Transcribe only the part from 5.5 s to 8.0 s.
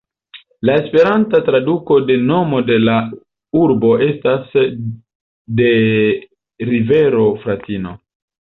"de rivero "Fratino".